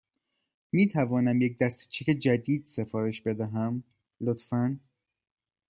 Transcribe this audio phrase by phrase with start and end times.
[0.71, 3.83] می تونم یک دسته چک جدید سفارش بدهم،
[4.21, 4.79] لطفاً؟